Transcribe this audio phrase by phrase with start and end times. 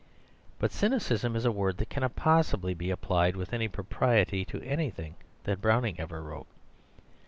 [0.57, 5.13] But cynicism is a word that cannot possibly be applied with any propriety to anything
[5.43, 6.47] that Browning ever wrote.